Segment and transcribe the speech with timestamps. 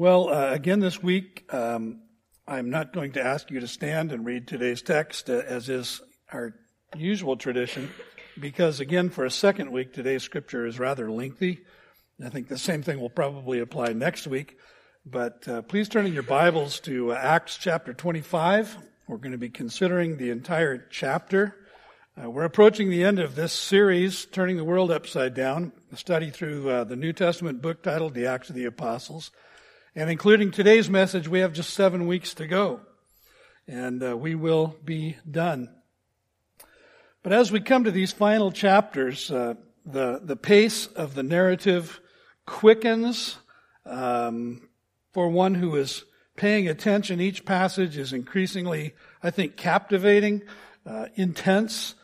[0.00, 2.00] Well, uh, again this week, um,
[2.48, 6.00] I'm not going to ask you to stand and read today's text, uh, as is
[6.32, 6.54] our
[6.96, 7.90] usual tradition,
[8.40, 11.60] because again, for a second week, today's scripture is rather lengthy.
[12.24, 14.56] I think the same thing will probably apply next week.
[15.04, 18.78] But uh, please turn in your Bibles to uh, Acts chapter 25.
[19.06, 21.56] We're going to be considering the entire chapter.
[22.18, 26.30] Uh, we're approaching the end of this series, Turning the World Upside Down, a study
[26.30, 29.30] through uh, the New Testament book titled The Acts of the Apostles.
[29.94, 32.80] And including today's message, we have just seven weeks to go.
[33.66, 35.74] And uh, we will be done.
[37.22, 42.00] But as we come to these final chapters, uh, the, the pace of the narrative
[42.46, 43.36] quickens.
[43.86, 44.68] Um,
[45.12, 46.04] for one who is
[46.36, 50.42] paying attention, each passage is increasingly, I think, captivating,
[50.86, 51.94] uh, intense,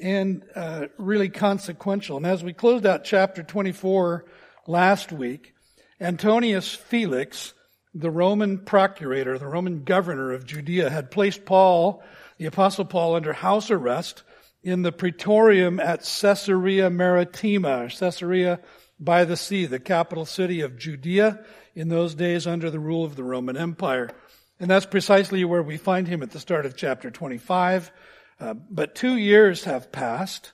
[0.00, 2.16] and uh, really consequential.
[2.16, 4.24] And as we closed out chapter 24
[4.66, 5.54] last week,
[6.00, 7.54] Antonius Felix,
[7.94, 12.02] the Roman procurator, the Roman governor of Judea, had placed Paul,
[12.36, 14.22] the apostle Paul, under house arrest
[14.62, 18.60] in the praetorium at Caesarea Maritima, Caesarea
[18.98, 21.44] by the sea, the capital city of Judea
[21.74, 24.10] in those days under the rule of the Roman Empire.
[24.58, 27.90] And that's precisely where we find him at the start of chapter 25.
[28.38, 30.52] Uh, but two years have passed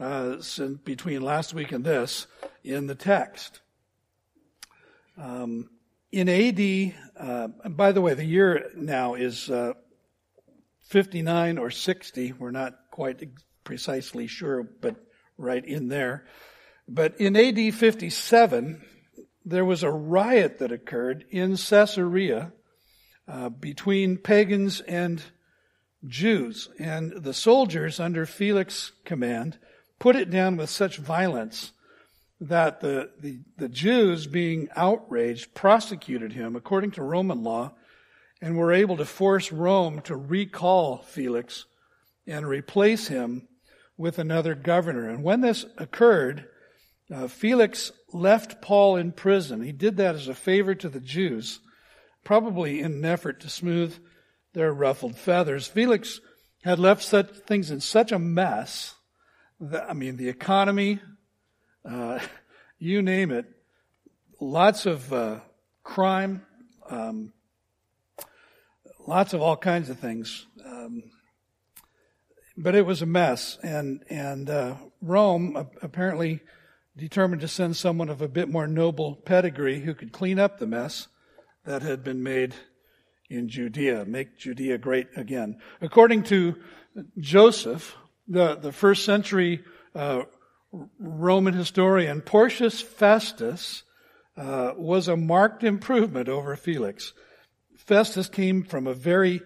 [0.00, 2.26] uh, since, between last week and this
[2.62, 3.60] in the text.
[5.16, 5.70] Um,
[6.12, 9.72] in AD, uh, by the way, the year now is uh,
[10.82, 12.32] 59 or 60.
[12.32, 13.22] We're not quite
[13.64, 14.96] precisely sure, but
[15.36, 16.26] right in there.
[16.88, 18.82] But in AD 57,
[19.44, 22.52] there was a riot that occurred in Caesarea
[23.26, 25.22] uh, between pagans and
[26.06, 26.68] Jews.
[26.78, 29.58] And the soldiers under Felix's command
[29.98, 31.72] put it down with such violence
[32.40, 37.72] that the, the, the Jews, being outraged, prosecuted him according to Roman law
[38.42, 41.64] and were able to force Rome to recall Felix
[42.26, 43.48] and replace him
[43.96, 45.08] with another governor.
[45.08, 46.46] And when this occurred,
[47.12, 49.62] uh, Felix left Paul in prison.
[49.62, 51.60] He did that as a favor to the Jews,
[52.24, 53.96] probably in an effort to smooth
[54.52, 55.66] their ruffled feathers.
[55.66, 56.20] Felix
[56.64, 58.94] had left such things in such a mess
[59.60, 61.00] that, I mean, the economy,
[61.88, 62.18] uh,
[62.78, 63.46] you name it,
[64.40, 65.40] lots of uh,
[65.82, 66.44] crime,
[66.90, 67.32] um,
[69.06, 70.46] lots of all kinds of things.
[70.64, 71.04] Um,
[72.56, 76.40] but it was a mess, and and uh, Rome apparently
[76.96, 80.66] determined to send someone of a bit more noble pedigree who could clean up the
[80.66, 81.08] mess
[81.64, 82.54] that had been made
[83.28, 85.58] in Judea, make Judea great again.
[85.80, 86.56] According to
[87.18, 87.92] Josephus,
[88.28, 89.62] the, the first century
[89.94, 90.22] uh,
[90.98, 93.82] Roman historian, Porcius Festus
[94.36, 97.12] uh, was a marked improvement over Felix.
[97.76, 99.42] Festus came from a very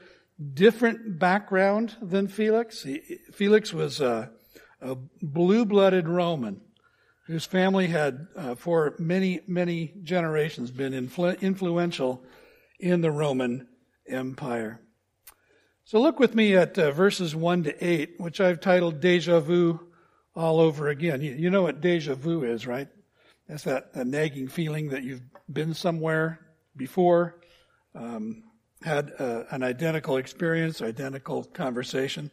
[0.55, 2.83] different background than Felix.
[2.83, 3.01] He,
[3.33, 4.31] Felix was a,
[4.81, 6.61] a blue-blooded Roman
[7.27, 12.25] whose family had, uh, for many, many generations, been influ- influential
[12.81, 13.69] in the Roman
[14.09, 14.81] Empire.
[15.85, 19.90] So look with me at uh, verses 1 to 8, which I've titled Deja Vu
[20.35, 21.21] All Over Again.
[21.21, 22.89] You, you know what deja vu is, right?
[23.49, 26.41] That's that, that, nagging feeling that you've been somewhere
[26.77, 27.41] before,
[27.95, 28.45] um,
[28.83, 32.31] had an identical experience, identical conversation.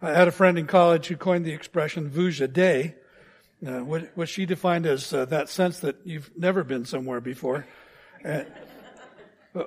[0.00, 2.94] I had a friend in college who coined the expression vuja day,
[3.66, 7.66] uh, what, what she defined as uh, that sense that you've never been somewhere before.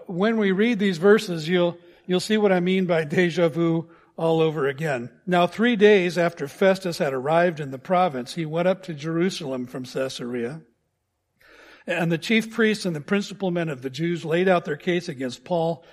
[0.08, 4.42] When we read these verses, you'll, you'll see what I mean by deja vu all
[4.42, 5.10] over again.
[5.26, 9.68] Now, three days after Festus had arrived in the province, he went up to Jerusalem
[9.68, 10.62] from Caesarea.
[11.88, 15.08] And the chief priests and the principal men of the Jews laid out their case
[15.08, 15.84] against Paul,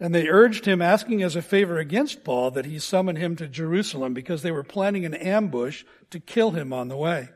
[0.00, 3.46] and they urged him, asking as a favor against Paul that he summon him to
[3.46, 7.28] Jerusalem because they were planning an ambush to kill him on the way.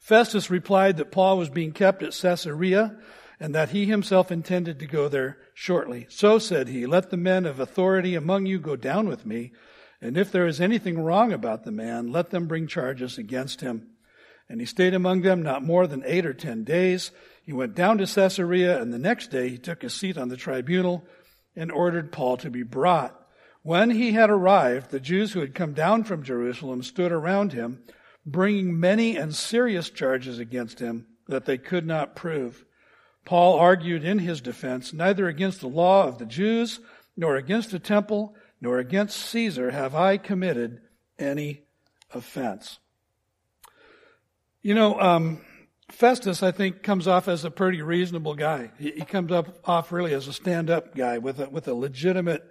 [0.00, 2.98] Festus replied that Paul was being kept at Caesarea
[3.40, 6.06] and that he himself intended to go there shortly.
[6.10, 9.52] So said he, let the men of authority among you go down with me,
[10.04, 13.88] and if there is anything wrong about the man, let them bring charges against him.
[14.50, 17.10] And he stayed among them not more than eight or ten days.
[17.42, 20.36] He went down to Caesarea, and the next day he took his seat on the
[20.36, 21.06] tribunal
[21.56, 23.18] and ordered Paul to be brought.
[23.62, 27.82] When he had arrived, the Jews who had come down from Jerusalem stood around him
[28.26, 32.64] bringing many and serious charges against him that they could not prove.
[33.24, 36.80] Paul argued in his defense, neither against the law of the Jews,
[37.16, 40.80] nor against the temple, nor against Caesar have I committed
[41.18, 41.64] any
[42.14, 42.78] offense.
[44.62, 45.42] You know, um,
[45.90, 48.70] Festus, I think, comes off as a pretty reasonable guy.
[48.78, 52.42] He, he comes up off really as a stand-up guy with a, with a legitimate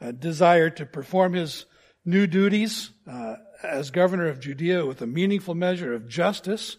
[0.00, 1.66] uh, desire to perform his
[2.04, 6.78] new duties uh, as governor of Judea with a meaningful measure of justice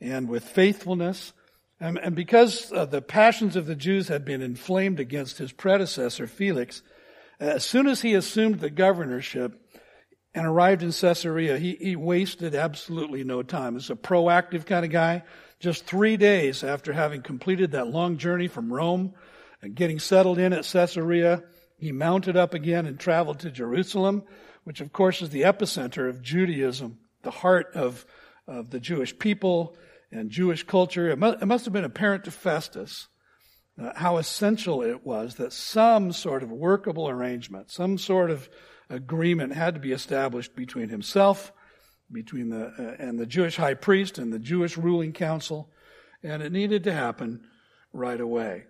[0.00, 1.34] and with faithfulness.
[1.78, 6.26] And, and because uh, the passions of the Jews had been inflamed against his predecessor,
[6.26, 6.80] Felix,
[7.40, 9.60] as soon as he assumed the governorship,
[10.34, 13.74] and arrived in Caesarea, he, he wasted absolutely no time.
[13.74, 15.24] He's a proactive kind of guy.
[15.58, 19.14] Just three days after having completed that long journey from Rome
[19.60, 21.42] and getting settled in at Caesarea,
[21.78, 24.22] he mounted up again and traveled to Jerusalem,
[24.64, 28.06] which of course is the epicenter of Judaism, the heart of,
[28.46, 29.76] of the Jewish people
[30.12, 31.10] and Jewish culture.
[31.10, 33.08] It must, it must have been apparent to Festus
[33.96, 38.48] how essential it was that some sort of workable arrangement, some sort of
[38.88, 41.52] agreement had to be established between himself,
[42.12, 45.70] between the uh, and the Jewish high priest and the Jewish ruling council,
[46.22, 47.46] and it needed to happen
[47.92, 48.64] right away.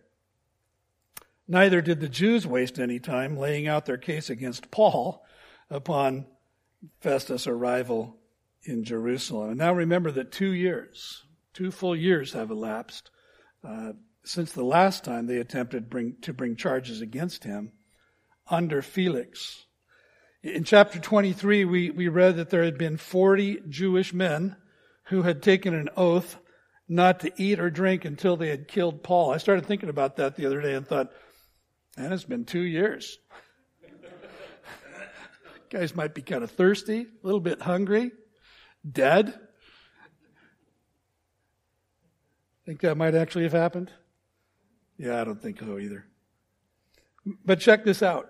[1.49, 5.25] Neither did the Jews waste any time laying out their case against Paul
[5.69, 6.27] upon
[7.01, 8.17] Festus' arrival
[8.63, 9.51] in Jerusalem.
[9.51, 13.11] And now remember that two years, two full years have elapsed
[13.65, 13.93] uh,
[14.25, 17.73] since the last time they attempted bring, to bring charges against him
[18.49, 19.65] under Felix.
[20.43, 24.57] In chapter 23, we, we read that there had been 40 Jewish men
[25.05, 26.39] who had taken an oath
[26.89, 29.33] not to eat or drink until they had killed Paul.
[29.33, 31.13] I started thinking about that the other day and thought,
[31.97, 33.19] man, it's been two years.
[35.71, 38.11] Guys might be kind of thirsty, a little bit hungry,
[38.91, 39.39] dead.
[42.67, 43.91] Think that might actually have happened?
[45.01, 46.05] Yeah, I don't think so either.
[47.43, 48.29] But check this out.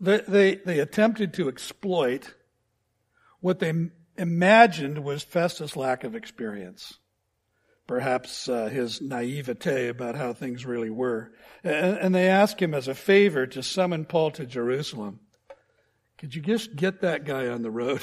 [0.00, 2.32] They, they, they attempted to exploit
[3.40, 6.94] what they imagined was Festus' lack of experience.
[7.86, 11.34] Perhaps uh, his naivete about how things really were.
[11.62, 15.20] And, and they asked him as a favor to summon Paul to Jerusalem.
[16.16, 18.00] Could you just get that guy on the road?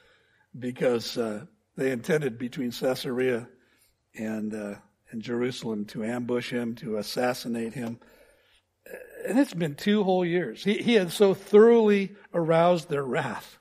[0.58, 3.48] because uh, they intended between Caesarea
[4.14, 4.74] and, uh,
[5.10, 7.98] and Jerusalem to ambush him, to assassinate him
[9.26, 10.64] and it's been two whole years.
[10.64, 13.58] He, he had so thoroughly aroused their wrath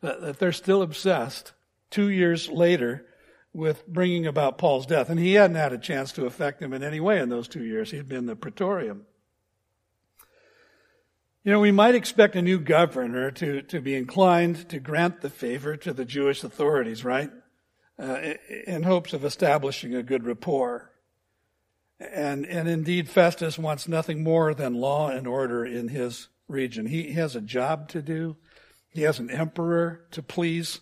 [0.00, 1.52] that, that they're still obsessed
[1.90, 3.06] two years later
[3.52, 5.10] with bringing about Paul's death.
[5.10, 7.64] And he hadn't had a chance to affect him in any way in those two
[7.64, 7.90] years.
[7.90, 9.06] He'd been the praetorium.
[11.44, 15.30] You know, we might expect a new governor to, to be inclined to grant the
[15.30, 17.30] favor to the Jewish authorities, right?
[18.02, 18.34] Uh,
[18.66, 20.90] in hopes of establishing a good rapport.
[22.00, 26.86] And, and indeed, Festus wants nothing more than law and order in his region.
[26.86, 28.36] He has a job to do.
[28.88, 30.80] He has an emperor to please.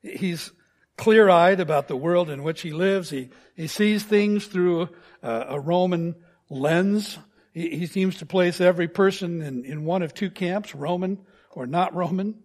[0.00, 0.52] He's
[0.96, 3.10] clear eyed about the world in which he lives.
[3.10, 4.90] He, he sees things through
[5.24, 6.14] a, a Roman
[6.48, 7.18] lens.
[7.52, 11.18] He, he, seems to place every person in, in one of two camps, Roman
[11.50, 12.40] or not Roman.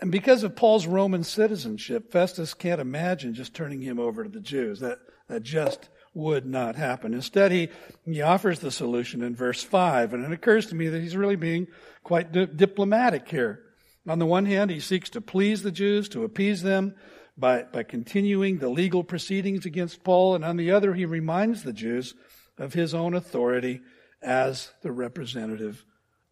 [0.00, 4.40] And because of Paul's Roman citizenship, Festus can't imagine just turning him over to the
[4.40, 4.80] Jews.
[4.80, 4.98] That,
[5.28, 7.14] that just would not happen.
[7.14, 7.68] Instead, he,
[8.04, 11.36] he offers the solution in verse 5, and it occurs to me that he's really
[11.36, 11.66] being
[12.02, 13.62] quite di- diplomatic here.
[14.06, 16.94] On the one hand, he seeks to please the Jews, to appease them
[17.36, 21.72] by, by continuing the legal proceedings against Paul, and on the other, he reminds the
[21.72, 22.14] Jews
[22.56, 23.80] of his own authority
[24.22, 25.84] as the representative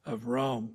[0.04, 0.74] of Rome.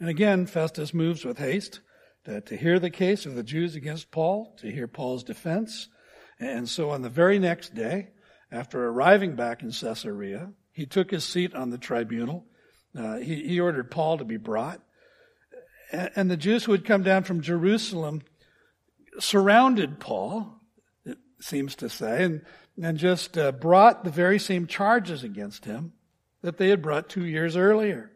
[0.00, 1.80] And again, Festus moves with haste
[2.24, 5.88] to, to hear the case of the Jews against Paul, to hear Paul's defense,
[6.40, 8.08] and so on the very next day,
[8.50, 12.46] after arriving back in Caesarea, he took his seat on the tribunal.
[12.98, 14.80] Uh, he, he, ordered Paul to be brought.
[15.92, 18.22] And, and the Jews who had come down from Jerusalem
[19.18, 20.60] surrounded Paul,
[21.04, 22.42] it seems to say, and,
[22.82, 25.92] and just uh, brought the very same charges against him
[26.42, 28.10] that they had brought two years earlier.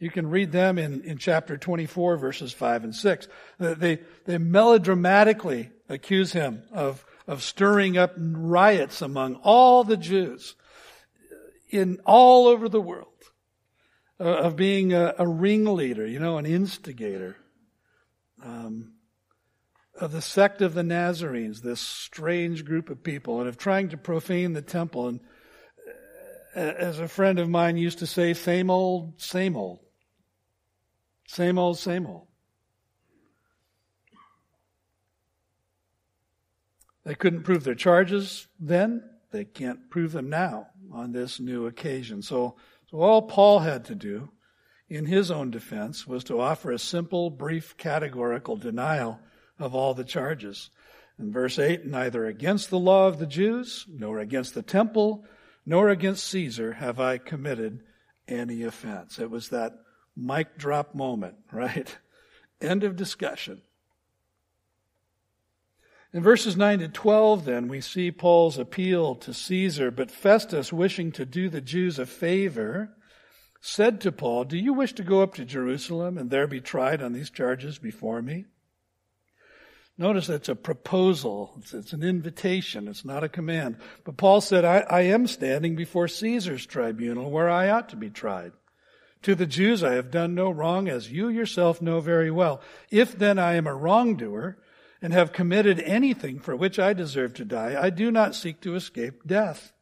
[0.00, 3.28] You can read them in, in chapter 24, verses 5 and 6.
[3.58, 10.56] They, they melodramatically accuse him of of stirring up riots among all the Jews
[11.68, 13.06] in all over the world,
[14.18, 17.36] uh, of being a, a, ringleader, you know, an instigator.
[18.42, 18.94] Um,
[19.94, 23.96] of the sect of the Nazarenes, this strange group of people, and of trying to
[23.96, 25.06] profane the temple.
[25.06, 25.20] And
[26.56, 29.78] uh, as a friend of mine used to say, same old, same old.
[31.30, 32.26] Same old, same old.
[37.04, 39.04] They couldn't prove their charges then.
[39.30, 42.20] They can't prove them now on this new occasion.
[42.22, 42.56] So,
[42.90, 44.30] so all Paul had to do
[44.88, 49.20] in his own defense was to offer a simple, brief, categorical denial
[49.56, 50.70] of all the charges.
[51.16, 55.24] In verse 8, neither against the law of the Jews, nor against the temple,
[55.64, 57.84] nor against Caesar have I committed
[58.26, 59.20] any offense.
[59.20, 59.74] It was that
[60.20, 61.96] mic drop moment, right?
[62.60, 63.62] End of discussion.
[66.12, 71.12] In verses 9 to 12, then, we see Paul's appeal to Caesar, but Festus, wishing
[71.12, 72.90] to do the Jews a favor,
[73.60, 77.00] said to Paul, Do you wish to go up to Jerusalem and there be tried
[77.00, 78.46] on these charges before me?
[80.00, 81.52] Notice it's a proposal.
[81.58, 82.88] It's, it's, an invitation.
[82.88, 83.76] It's not a command.
[84.02, 88.08] But Paul said, I, I am standing before Caesar's tribunal where I ought to be
[88.08, 88.52] tried.
[89.22, 92.60] To the Jews I have done no wrong, as you yourself know very well.
[92.90, 94.56] If then I am a wrongdoer
[95.02, 98.74] and have committed anything for which I deserve to die, I do not seek to
[98.74, 99.72] escape death.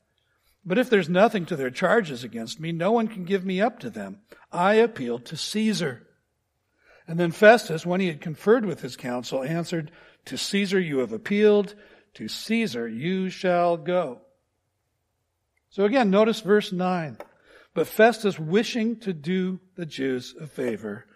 [0.64, 3.78] But if there's nothing to their charges against me, no one can give me up
[3.80, 4.18] to them.
[4.52, 6.07] I appeal to Caesar.
[7.07, 9.90] And then Festus, when he had conferred with his council, answered,
[10.26, 11.75] To Caesar you have appealed,
[12.14, 14.21] to Caesar you shall go.
[15.71, 17.18] So again, notice verse 9.
[17.78, 21.06] But Festus, wishing to do the Jews a favor,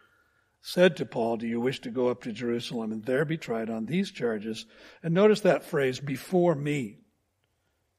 [0.61, 3.69] said to Paul, Do you wish to go up to Jerusalem and there be tried
[3.69, 4.65] on these charges?
[5.03, 6.99] And notice that phrase, before me.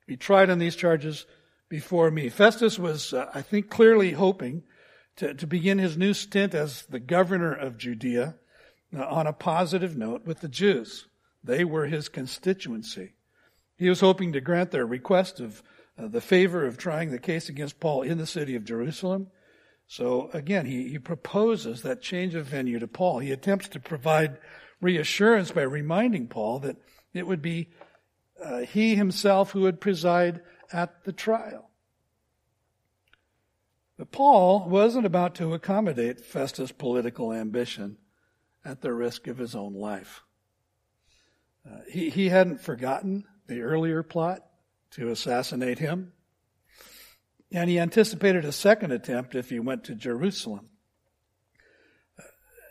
[0.07, 1.25] Be tried on these charges
[1.67, 2.29] before me.
[2.29, 4.63] Festus was, uh, I think, clearly hoping
[5.17, 8.35] to, to begin his new stint as the governor of Judea
[8.95, 11.07] uh, on a positive note with the Jews.
[11.43, 13.15] They were his constituency.
[13.75, 15.61] He was hoping to grant their request of
[15.97, 19.27] the favor of trying the case against Paul in the city of Jerusalem.
[19.87, 23.19] So again, he, he proposes that change of venue to Paul.
[23.19, 24.37] He attempts to provide
[24.81, 26.77] reassurance by reminding Paul that
[27.13, 27.69] it would be
[28.43, 31.69] uh, he himself who would preside at the trial.
[33.97, 37.97] But Paul wasn't about to accommodate Festus' political ambition
[38.65, 40.23] at the risk of his own life.
[41.65, 44.41] Uh, he, he hadn't forgotten the earlier plot
[44.95, 46.13] to assassinate him,
[47.51, 50.69] and he anticipated a second attempt if he went to Jerusalem.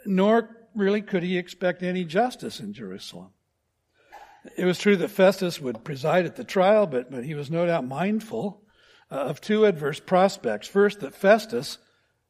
[0.04, 3.30] Nor really could he expect any justice in Jerusalem.
[4.56, 7.66] It was true that Festus would preside at the trial, but, but he was no
[7.66, 8.62] doubt mindful
[9.10, 10.66] uh, of two adverse prospects.
[10.66, 11.78] First, that Festus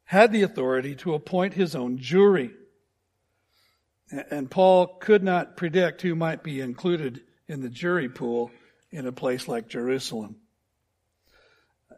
[0.04, 2.50] had the authority to appoint his own jury.
[4.30, 8.50] And Paul could not predict who might be included in the jury pool
[8.92, 10.36] in a place like Jerusalem.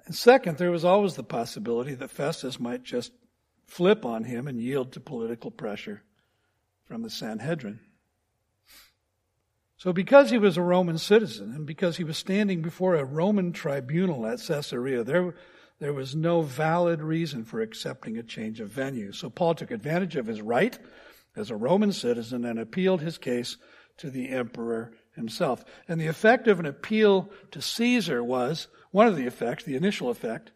[0.06, 3.12] And second, there was always the possibility that Festus might just
[3.66, 6.02] flip on him and yield to political pressure
[6.84, 7.80] from the Sanhedrin.
[9.76, 13.52] So, because he was a Roman citizen and because he was standing before a Roman
[13.52, 15.34] tribunal at Caesarea, there,
[15.78, 19.12] there was no valid reason for accepting a change of venue.
[19.12, 20.78] So, Paul took advantage of his right
[21.36, 23.56] as a Roman citizen and appealed his case
[23.98, 25.64] to the emperor himself.
[25.88, 30.10] And the effect of an appeal to Caesar was one of the effects, the initial
[30.10, 30.52] effect,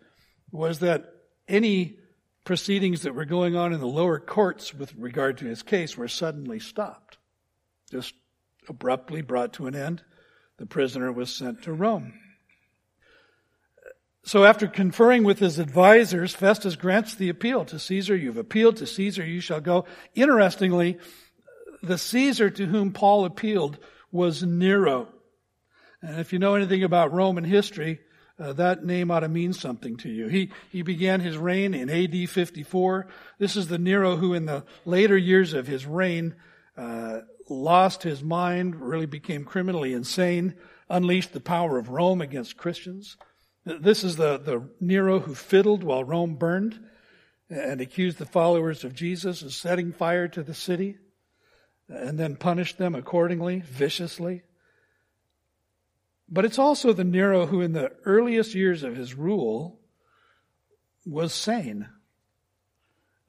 [0.51, 1.13] was that
[1.47, 1.99] any
[2.45, 6.09] proceedings that were going on in the lower courts with regard to his case were
[6.09, 7.19] suddenly stopped.
[7.91, 8.15] Just
[8.69, 10.03] abruptly brought to an end,
[10.57, 12.15] the prisoner was sent to Rome.
[14.25, 18.15] So after conferring with his advisors, Festus grants the appeal to Caesar.
[18.15, 19.87] You've appealed to Caesar, you shall go.
[20.15, 20.99] Interestingly,
[21.83, 23.79] the Caesar to whom Paul appealed
[24.11, 25.09] was Nero.
[26.03, 28.01] And if you know anything about Roman history,
[28.39, 30.29] uh, that name ought to mean something to you.
[30.29, 33.09] He, he began his reign in AD 54.
[33.39, 36.37] This is the Nero who in the later years of his reign,
[36.77, 40.55] uh, lost his mind, really became criminally insane,
[40.89, 43.17] unleashed the power of Rome against Christians.
[43.65, 46.79] This is the, the Nero who fiddled while Rome burned
[47.51, 50.97] and accused the followers of Jesus of setting fire to the city
[51.89, 54.43] and then punished them accordingly, viciously.
[56.29, 59.81] But it's also the Nero who, in the earliest years of his rule,
[61.07, 61.89] was sane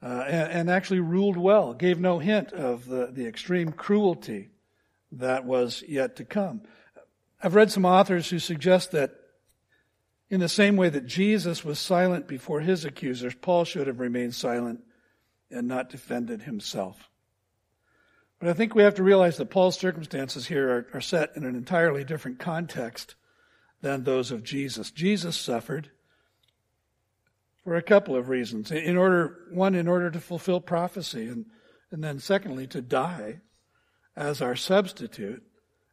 [0.02, 4.48] uh, and, and, actually ruled well, gave no hint of the, the extreme cruelty
[5.12, 6.62] that was yet to come.
[7.42, 9.14] I've read some authors who suggest that
[10.30, 14.34] in the same way that Jesus was silent before his accusers, Paul should have remained
[14.34, 14.80] silent
[15.50, 17.09] and not defended himself.
[18.40, 21.44] But I think we have to realize that Paul's circumstances here are, are set in
[21.44, 23.14] an entirely different context
[23.82, 24.90] than those of Jesus.
[24.90, 25.90] Jesus suffered
[27.64, 28.70] for a couple of reasons.
[28.70, 31.46] In order, one, in order to fulfill prophecy, and,
[31.90, 33.40] and then secondly, to die
[34.16, 35.42] as our substitute,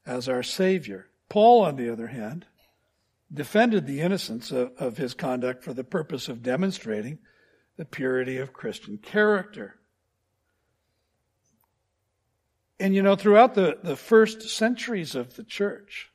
[0.05, 1.07] as our Savior.
[1.27, 2.45] Paul, on the other hand,
[3.33, 7.19] defended the innocence of, of his conduct for the purpose of demonstrating
[7.75, 9.75] the purity of Christian character.
[12.79, 16.09] And you know, throughout the, the first centuries of the church,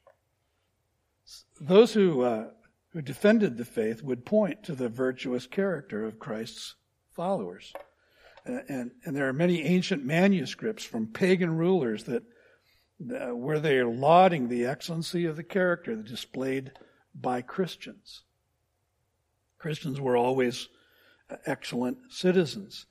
[1.61, 2.51] those who, uh,
[2.93, 6.75] who defended the faith would point to the virtuous character of Christ's
[7.11, 7.73] followers.
[8.45, 12.23] And, and, and there are many ancient manuscripts from pagan rulers that
[13.11, 16.71] uh, where they are lauding the excellency of the character displayed
[17.15, 18.23] by Christians.
[19.59, 20.69] Christians were always
[21.47, 22.87] excellent citizens.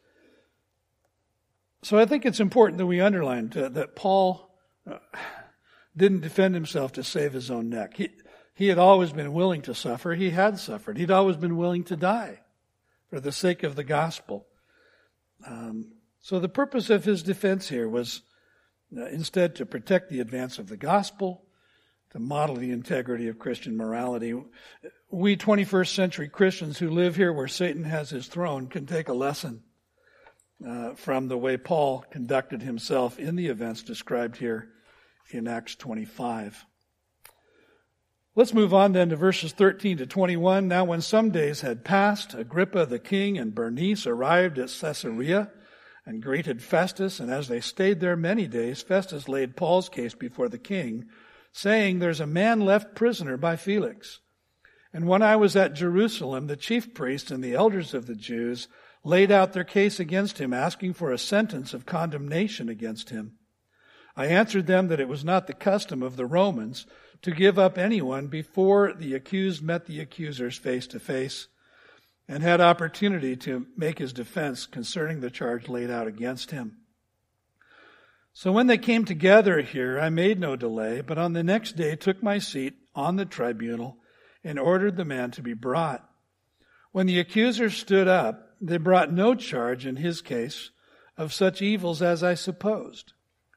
[1.83, 4.55] So I think it's important that we underline that Paul
[4.89, 4.97] uh,
[5.97, 7.97] didn't defend himself to save his own neck.
[7.97, 8.09] He,
[8.53, 10.13] he had always been willing to suffer.
[10.13, 10.97] He had suffered.
[10.97, 12.41] He'd always been willing to die
[13.09, 14.45] for the sake of the gospel.
[15.45, 18.21] Um, so the purpose of his defense here was
[18.95, 21.45] uh, instead to protect the advance of the gospel,
[22.11, 24.35] to model the integrity of Christian morality.
[25.09, 29.13] We 21st century Christians who live here where Satan has his throne can take a
[29.13, 29.63] lesson
[30.65, 34.69] uh, from the way Paul conducted himself in the events described here
[35.31, 36.65] in Acts 25.
[38.33, 40.67] Let's move on then to verses 13 to 21.
[40.67, 45.51] Now, when some days had passed, Agrippa the king and Bernice arrived at Caesarea
[46.05, 47.19] and greeted Festus.
[47.19, 51.05] And as they stayed there many days, Festus laid Paul's case before the king,
[51.51, 54.19] saying, There's a man left prisoner by Felix.
[54.93, 58.69] And when I was at Jerusalem, the chief priests and the elders of the Jews
[59.03, 63.37] laid out their case against him, asking for a sentence of condemnation against him.
[64.15, 66.85] I answered them that it was not the custom of the Romans
[67.21, 71.47] to give up anyone before the accused met the accusers face to face
[72.27, 76.77] and had opportunity to make his defense concerning the charge laid out against him.
[78.33, 81.95] So when they came together here, I made no delay, but on the next day
[81.95, 83.97] took my seat on the tribunal
[84.43, 86.07] and ordered the man to be brought.
[86.91, 90.69] When the accusers stood up, they brought no charge in his case
[91.17, 93.13] of such evils as I supposed.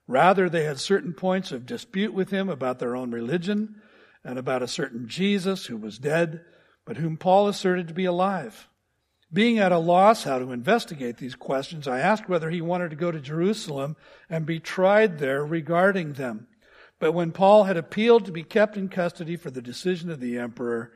[0.06, 3.80] Rather, they had certain points of dispute with him about their own religion
[4.25, 6.42] and about a certain Jesus who was dead,
[6.84, 8.68] but whom Paul asserted to be alive.
[9.32, 12.96] Being at a loss how to investigate these questions, I asked whether he wanted to
[12.96, 13.96] go to Jerusalem
[14.31, 16.46] and be tried there regarding them.
[16.98, 20.38] But when Paul had appealed to be kept in custody for the decision of the
[20.38, 20.92] emperor,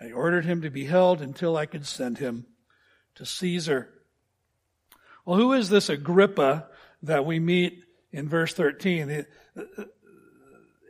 [0.00, 2.46] I ordered him to be held until I could send him
[3.18, 3.88] to Caesar.
[5.24, 6.68] Well, who is this Agrippa
[7.02, 9.26] that we meet in verse 13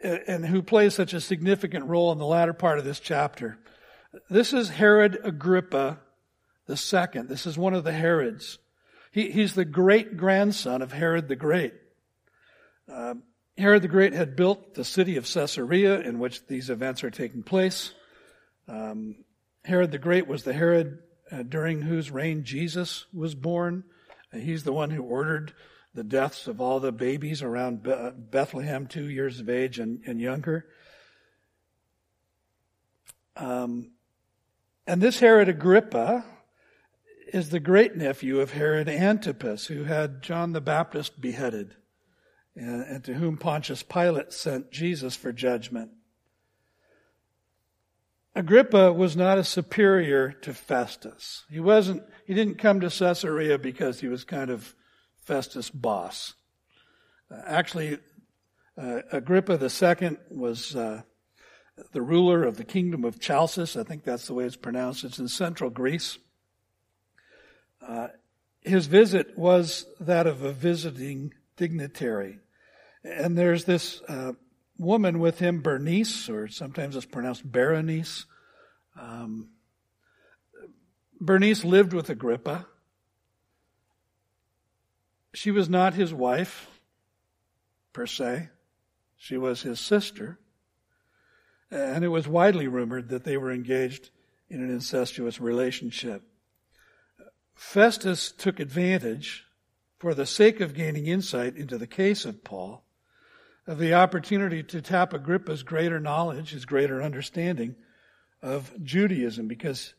[0.02, 3.58] and who plays such a significant role in the latter part of this chapter?
[4.30, 5.98] This is Herod Agrippa
[6.66, 7.28] the second.
[7.28, 8.58] This is one of the Herods.
[9.10, 11.72] He, he's the great grandson of Herod the Great.
[12.92, 13.14] Uh,
[13.56, 17.42] Herod the Great had built the city of Caesarea in which these events are taking
[17.42, 17.94] place.
[18.68, 19.24] Um,
[19.64, 20.98] Herod the Great was the Herod
[21.30, 23.84] uh, during whose reign Jesus was born.
[24.32, 25.52] Uh, he's the one who ordered
[25.94, 30.20] the deaths of all the babies around uh, Bethlehem, two years of age and, and
[30.20, 30.66] younger.
[33.36, 33.92] Um,
[34.86, 36.24] and this Herod Agrippa
[37.32, 41.76] is the great nephew of Herod Antipas, who had John the Baptist beheaded,
[42.56, 45.90] and, and to whom Pontius Pilate sent Jesus for judgment.
[48.38, 51.44] Agrippa was not a superior to Festus.
[51.50, 54.76] He wasn't, he didn't come to Caesarea because he was kind of
[55.24, 56.34] Festus' boss.
[57.28, 57.98] Uh, actually,
[58.80, 61.02] uh, Agrippa II was uh,
[61.90, 63.76] the ruler of the kingdom of Chalcis.
[63.76, 65.02] I think that's the way it's pronounced.
[65.02, 66.16] It's in central Greece.
[67.82, 68.06] Uh,
[68.60, 72.38] his visit was that of a visiting dignitary.
[73.02, 74.34] And there's this uh,
[74.78, 78.26] woman with him, Bernice, or sometimes it's pronounced Berenice.
[78.98, 79.48] Um,
[81.20, 82.66] Bernice lived with Agrippa.
[85.34, 86.68] She was not his wife,
[87.92, 88.48] per se.
[89.16, 90.38] She was his sister.
[91.70, 94.10] And it was widely rumored that they were engaged
[94.48, 96.22] in an incestuous relationship.
[97.54, 99.44] Festus took advantage,
[99.98, 102.84] for the sake of gaining insight into the case of Paul,
[103.76, 107.76] the opportunity to tap Agrippa's greater knowledge, his greater understanding
[108.42, 109.92] of Judaism, because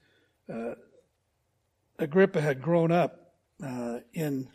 [0.52, 0.74] uh,
[2.00, 4.50] Agrippa had grown up uh, in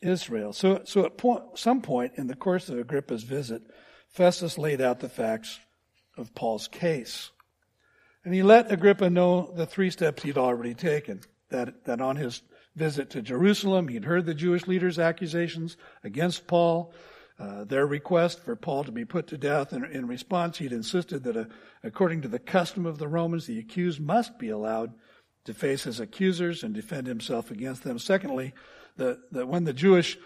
[0.00, 0.52] Israel.
[0.52, 3.62] So, so at some point in the course of Agrippa's visit,
[4.10, 5.58] Festus laid out the facts
[6.16, 7.30] of Paul's case.
[8.24, 11.22] And he let Agrippa know the three steps he'd already taken.
[11.50, 12.42] That, that on his
[12.76, 16.94] visit to Jerusalem, he'd heard the Jewish leaders' accusations against Paul.
[17.42, 19.72] Uh, their request for Paul to be put to death.
[19.72, 21.44] And in response, he'd insisted that, uh,
[21.82, 24.94] according to the custom of the Romans, the accused must be allowed
[25.46, 27.98] to face his accusers and defend himself against them.
[27.98, 28.54] Secondly,
[28.96, 30.18] that, when the Jewish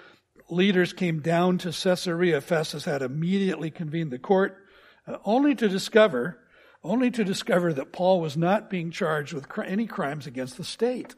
[0.50, 4.62] leaders came down to Caesarea, Festus had immediately convened the court,
[5.06, 6.38] uh, only to discover,
[6.84, 10.64] only to discover that Paul was not being charged with cr- any crimes against the
[10.64, 11.14] state,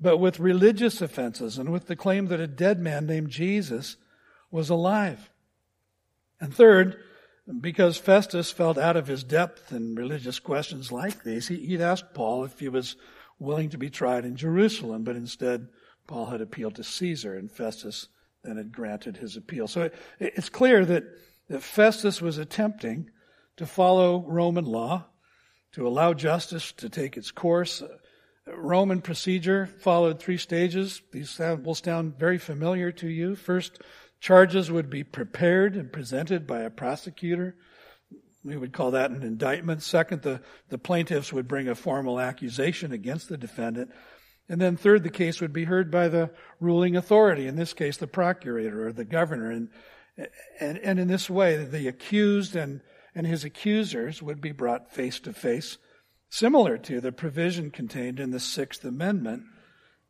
[0.00, 3.98] but with religious offenses and with the claim that a dead man named Jesus
[4.54, 5.30] was alive.
[6.40, 6.96] And third,
[7.60, 12.14] because Festus felt out of his depth in religious questions like these, he, would asked
[12.14, 12.94] Paul if he was
[13.40, 15.66] willing to be tried in Jerusalem, but instead
[16.06, 18.06] Paul had appealed to Caesar, and Festus
[18.44, 19.66] then had granted his appeal.
[19.66, 21.02] So it, it's clear that,
[21.48, 23.10] that Festus was attempting
[23.56, 25.06] to follow Roman law,
[25.72, 27.82] to allow justice to take its course.
[28.46, 31.02] Roman procedure followed three stages.
[31.10, 33.34] These will sound very familiar to you.
[33.34, 33.80] First,
[34.24, 37.56] Charges would be prepared and presented by a prosecutor.
[38.42, 39.82] We would call that an indictment.
[39.82, 43.90] Second, the, the plaintiffs would bring a formal accusation against the defendant.
[44.48, 47.98] And then third, the case would be heard by the ruling authority, in this case,
[47.98, 49.50] the procurator or the governor.
[49.50, 49.68] And,
[50.58, 52.80] and, and in this way, the accused and,
[53.14, 55.76] and his accusers would be brought face to face,
[56.30, 59.42] similar to the provision contained in the Sixth Amendment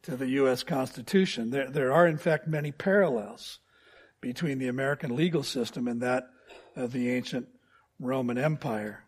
[0.02, 0.62] to the U.S.
[0.62, 1.50] Constitution.
[1.50, 3.58] There, there are, in fact, many parallels
[4.24, 6.30] between the American legal system and that
[6.76, 7.46] of the ancient
[8.00, 9.04] Roman Empire.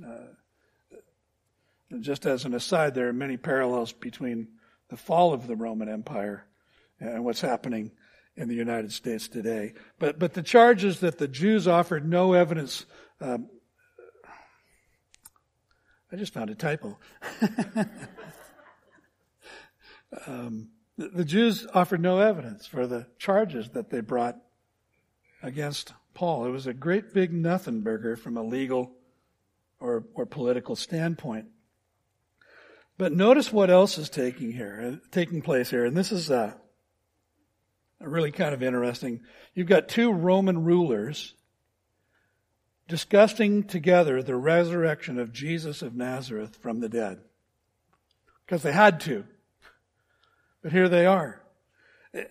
[0.00, 0.98] Uh,
[1.98, 4.46] just as an aside, there are many parallels between
[4.90, 6.46] the fall of the Roman Empire
[7.00, 7.90] and what's happening
[8.36, 9.74] in the United States today.
[9.98, 12.86] But, but the charges that the Jews offered no evidence.
[13.20, 13.48] Um,
[16.12, 16.96] I just found a typo.
[20.28, 24.36] um, the Jews offered no evidence for the charges that they brought
[25.44, 26.46] against Paul.
[26.46, 28.92] It was a great big nothing burger from a legal
[29.78, 31.46] or, or political standpoint.
[32.96, 36.54] But notice what else is taking here, uh, taking place here, and this is uh,
[38.00, 39.20] really kind of interesting.
[39.54, 41.34] You've got two Roman rulers
[42.88, 47.18] discussing together the resurrection of Jesus of Nazareth from the dead.
[48.46, 49.24] Because they had to.
[50.62, 51.43] But here they are.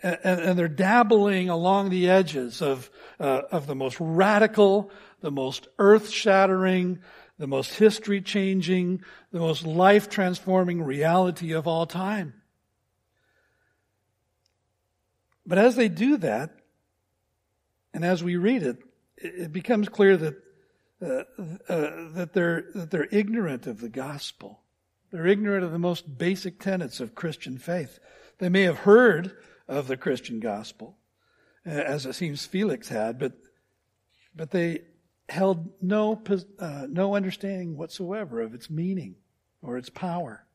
[0.02, 6.10] And, they're dabbling along the edges of, uh, of the most radical, the most earth
[6.10, 7.00] shattering,
[7.38, 12.34] the most history changing, the most life transforming reality of all time.
[15.46, 16.52] But as they do that,
[17.94, 18.78] and as we read it,
[19.18, 20.36] it becomes clear that
[21.02, 21.24] uh,
[21.68, 24.62] uh, that they're that they're ignorant of the gospel.
[25.12, 28.00] They're ignorant of the most basic tenets of Christian faith.
[28.38, 29.36] They may have heard
[29.74, 30.98] of the Christian gospel,
[31.66, 33.34] as it seems Felix had, but
[34.36, 34.82] but they
[35.30, 36.22] held no
[36.60, 39.16] uh, no understanding whatsoever of its meaning
[39.62, 40.46] or its power.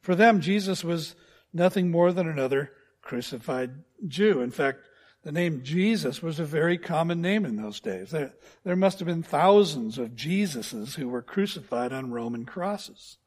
[0.00, 1.14] For them, Jesus was
[1.52, 3.70] nothing more than another crucified
[4.06, 4.40] Jew.
[4.40, 4.80] In fact,
[5.22, 8.10] the name Jesus was a very common name in those days.
[8.10, 8.34] There,
[8.64, 13.18] there must have been thousands of Jesuses who were crucified on Roman crosses.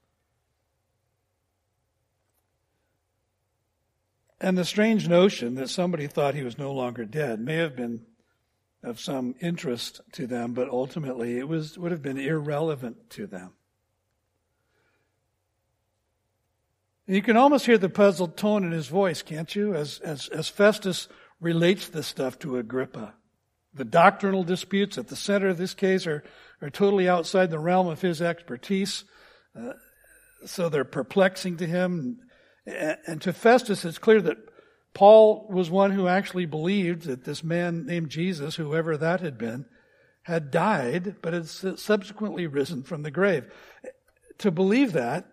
[4.39, 8.02] And the strange notion that somebody thought he was no longer dead may have been
[8.84, 13.54] of some interest to them, but ultimately it was, would have been irrelevant to them.
[17.08, 19.76] You can almost hear the puzzled tone in his voice, can't you?
[19.76, 21.08] As, as, as Festus
[21.39, 23.13] relates this stuff to Agrippa.
[23.74, 26.24] The doctrinal disputes at the center of this case are,
[26.62, 29.04] are totally outside the realm of his expertise.
[29.56, 29.74] Uh,
[30.45, 32.19] so they're perplexing to him.
[32.65, 34.38] And to Festus, it's clear that
[34.93, 39.65] Paul was one who actually believed that this man named Jesus, whoever that had been,
[40.23, 43.45] had died, but had subsequently risen from the grave.
[44.39, 45.28] To believe that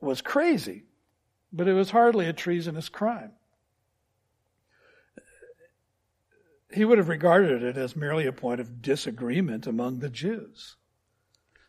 [0.00, 0.84] was crazy,
[1.52, 3.32] but it was hardly a treasonous crime.
[6.72, 10.76] He would have regarded it as merely a point of disagreement among the Jews.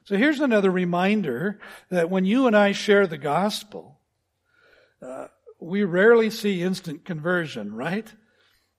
[0.03, 3.96] So here's another reminder that when you and I share the gospel,
[5.01, 5.27] uh,
[5.59, 8.11] we rarely see instant conversion, right?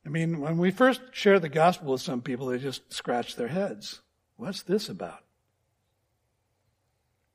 [0.06, 3.48] I mean, when we first share the gospel with some people, they just scratch their
[3.48, 4.00] heads.
[4.36, 5.24] What's this about?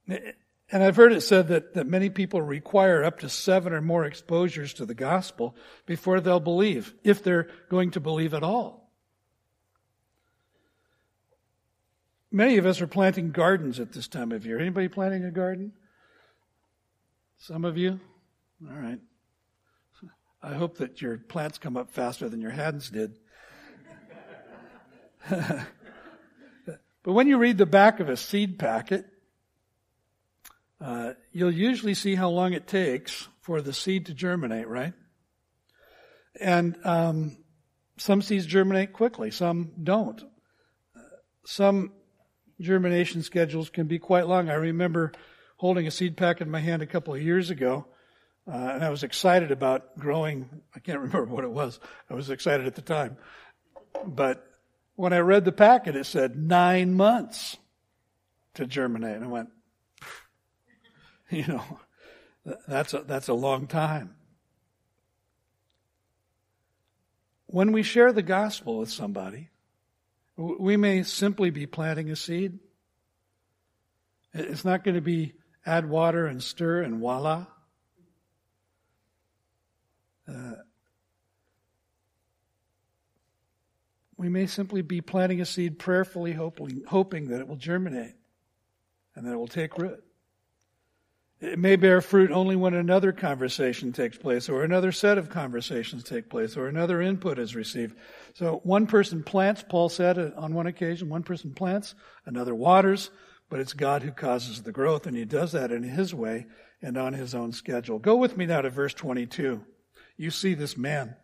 [0.08, 4.06] And I've heard it said that, that many people require up to seven or more
[4.06, 8.90] exposures to the gospel before they'll believe, if they're going to believe at all.
[12.32, 14.60] Many of us are planting gardens at this time of year.
[14.60, 15.74] Anybody planting a garden?
[17.38, 18.00] Some of you?
[18.70, 19.00] All right.
[20.42, 23.18] I hope that your plants come up faster than your hands did.
[25.30, 25.68] but
[27.04, 29.06] when you read the back of a seed packet,
[30.80, 34.94] uh, you'll usually see how long it takes for the seed to germinate, right?
[36.40, 37.38] And um,
[37.98, 40.22] some seeds germinate quickly, some don't.
[41.46, 41.92] Some
[42.62, 44.50] germination schedules can be quite long.
[44.50, 45.12] I remember
[45.58, 47.88] holding a seed packet in my hand a couple of years ago,
[48.48, 50.50] uh, and I was excited about growing.
[50.76, 51.80] I can't remember what it was.
[52.10, 53.18] I was excited at the time.
[54.06, 54.46] But
[54.96, 57.58] when I read the packet, it said nine months
[58.56, 59.16] to germinate.
[59.16, 59.50] And I went,
[61.30, 61.80] you know,
[62.68, 64.16] that's a, that's a long time.
[67.46, 69.50] When we share the gospel with somebody,
[70.36, 72.58] we may simply be planting a seed.
[74.34, 77.46] It's not going to be add water and stir and voila.
[80.28, 80.54] Uh,
[84.18, 88.14] we may simply be planting a seed prayerfully, hoping, hoping that it will germinate
[89.16, 90.04] and that it will take root.
[91.42, 96.06] It may bear fruit only when another conversation takes place or another set of conversations
[96.06, 97.98] take place or another input is received.
[98.34, 103.10] So one person plants, Paul said on one occasion, one person plants, another waters,
[103.50, 106.46] but it's God who causes the growth and he does that in his way
[106.82, 108.00] and on his own schedule.
[108.00, 109.66] Go with me now to verse 22.
[110.24, 111.18] You see this man.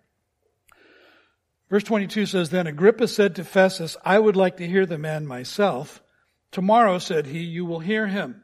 [1.70, 5.26] Verse 22 says, Then Agrippa said to Festus, I would like to hear the man
[5.26, 6.04] myself.
[6.52, 8.44] Tomorrow, said he, you will hear him.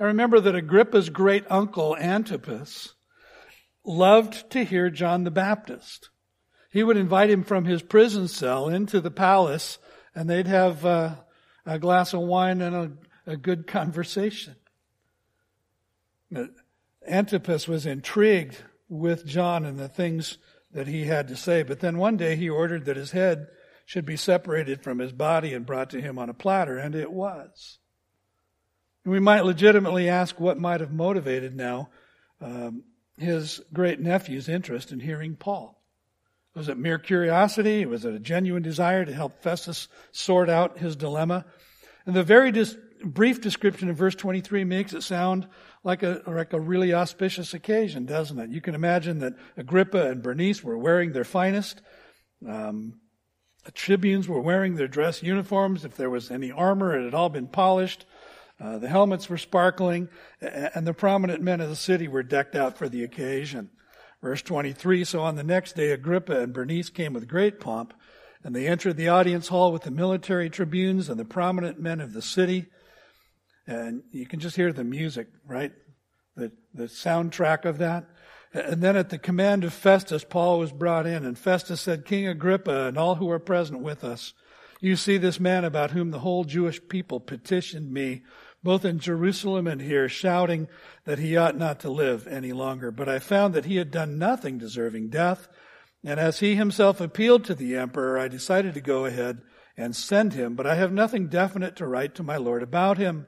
[0.00, 2.94] I remember that Agrippa's great uncle Antipas
[3.84, 6.10] loved to hear John the Baptist.
[6.72, 9.78] He would invite him from his prison cell into the palace,
[10.12, 11.14] and they'd have uh,
[11.64, 14.56] a glass of wine and a, a good conversation.
[17.06, 18.56] Antipas was intrigued
[18.88, 20.38] with John and the things
[20.72, 23.48] that he had to say, but then one day he ordered that his head
[23.86, 27.10] should be separated from his body and brought to him on a platter, and it
[27.10, 27.78] was.
[29.04, 31.88] We might legitimately ask what might have motivated now
[32.40, 32.84] um,
[33.16, 35.80] his great nephew's interest in hearing Paul.
[36.54, 37.86] Was it mere curiosity?
[37.86, 41.46] Was it a genuine desire to help Festus sort out his dilemma?
[42.04, 45.46] And the very dis- brief description of verse 23 makes it sound
[45.84, 48.50] like a, like a really auspicious occasion, doesn't it?
[48.50, 51.80] You can imagine that Agrippa and Bernice were wearing their finest.
[52.46, 53.00] Um,
[53.64, 55.84] the tribunes were wearing their dress uniforms.
[55.84, 58.06] If there was any armor, it had all been polished.
[58.60, 60.08] Uh, the helmets were sparkling,
[60.40, 63.70] and the prominent men of the city were decked out for the occasion.
[64.20, 67.94] Verse 23 So on the next day, Agrippa and Bernice came with great pomp,
[68.42, 72.12] and they entered the audience hall with the military tribunes and the prominent men of
[72.12, 72.66] the city.
[73.68, 75.72] And you can just hear the music, right?
[76.36, 78.06] The, the soundtrack of that.
[78.54, 82.26] And then at the command of Festus, Paul was brought in, and Festus said, King
[82.26, 84.32] Agrippa and all who are present with us,
[84.80, 88.22] you see this man about whom the whole Jewish people petitioned me
[88.62, 90.66] both in Jerusalem and here, shouting
[91.04, 92.90] that he ought not to live any longer.
[92.90, 95.48] But I found that he had done nothing deserving death.
[96.02, 99.42] And as he himself appealed to the emperor, I decided to go ahead
[99.76, 103.26] and send him, but I have nothing definite to write to my Lord about him.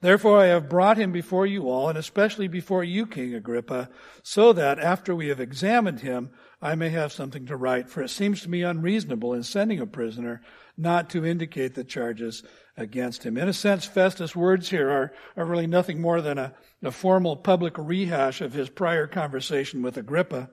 [0.00, 3.88] Therefore I have brought him before you all, and especially before you, King Agrippa,
[4.22, 6.30] so that after we have examined him,
[6.62, 7.88] I may have something to write.
[7.88, 10.40] For it seems to me unreasonable in sending a prisoner
[10.76, 12.44] not to indicate the charges
[12.76, 13.36] against him.
[13.36, 17.36] In a sense, Festus' words here are, are really nothing more than a, a formal
[17.36, 20.48] public rehash of his prior conversation with Agrippa.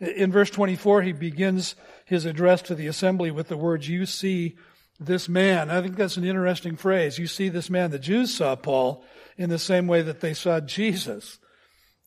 [0.00, 4.56] In verse 24, he begins his address to the assembly with the words, You see
[5.00, 5.70] this man.
[5.70, 7.18] I think that's an interesting phrase.
[7.18, 7.90] You see this man.
[7.90, 9.04] The Jews saw Paul
[9.36, 11.38] in the same way that they saw Jesus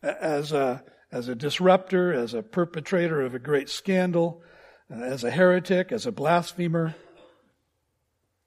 [0.04, 4.42] as a, as a disruptor, as a perpetrator of a great scandal,
[4.90, 6.96] as a heretic, as a blasphemer.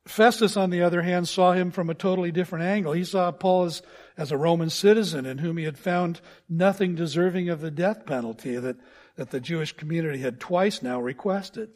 [0.06, 2.92] Festus, on the other hand, saw him from a totally different angle.
[2.92, 3.82] He saw Paul as,
[4.18, 8.56] as a Roman citizen in whom he had found nothing deserving of the death penalty
[8.56, 8.76] that,
[9.16, 11.70] that the Jewish community had twice now requested.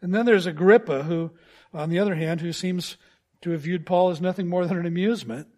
[0.00, 1.32] And then there's Agrippa, who,
[1.72, 2.96] on the other hand, who seems
[3.42, 5.48] to have viewed Paul as nothing more than an amusement,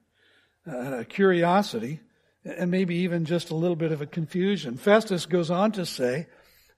[0.66, 2.01] uh, a curiosity,
[2.44, 4.77] and maybe even just a little bit of a confusion.
[4.77, 6.27] Festus goes on to say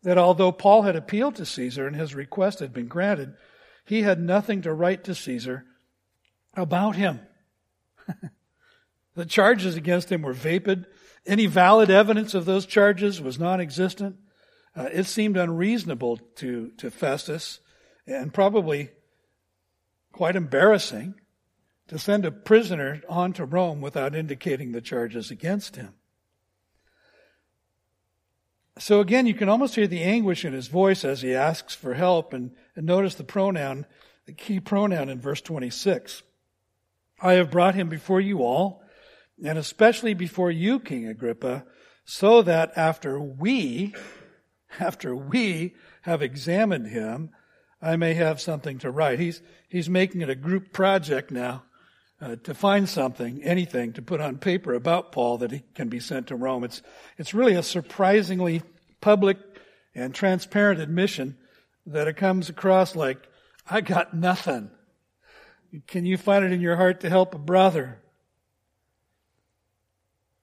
[0.02, 3.34] that although Paul had appealed to Caesar and his request had been granted,
[3.84, 5.64] he had nothing to write to Caesar
[6.54, 7.20] about him.
[9.14, 10.86] the charges against him were vapid.
[11.26, 14.16] Any valid evidence of those charges was non existent.
[14.74, 17.60] Uh, it seemed unreasonable to, to Festus
[18.06, 18.90] and probably
[20.12, 21.14] quite embarrassing
[21.88, 25.94] to send a prisoner on to Rome without indicating the charges against him.
[28.78, 31.94] So again, you can almost hear the anguish in his voice as he asks for
[31.94, 32.32] help.
[32.32, 33.84] And, and notice the pronoun,
[34.26, 36.22] the key pronoun in verse 26.
[37.20, 38.82] I have brought him before you all,
[39.44, 41.64] and especially before you, King Agrippa,
[42.04, 43.94] so that after we
[44.80, 47.30] after we have examined him,
[47.82, 49.18] I may have something to write.
[49.18, 51.64] He's, he's making it a group project now
[52.20, 55.98] uh, to find something, anything to put on paper about Paul that he can be
[55.98, 56.62] sent to Rome.
[56.62, 56.80] It's,
[57.18, 58.62] it's really a surprisingly
[59.00, 59.38] public
[59.96, 61.36] and transparent admission
[61.84, 63.28] that it comes across like,
[63.68, 64.70] I got nothing.
[65.88, 68.00] Can you find it in your heart to help a brother?